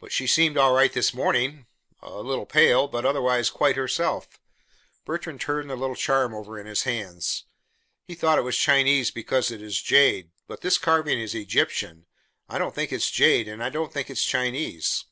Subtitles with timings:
[0.00, 1.66] "But she seemed all right this morning,
[2.00, 4.40] a little pale, but otherwise quite herself."
[5.04, 7.42] Bertrand turned the little charm over in his hand.
[8.06, 12.06] "He thought it was Chinese because it is jade, but this carving is Egyptian.
[12.48, 15.04] I don't think it is jade, and I don't think it is Chinese."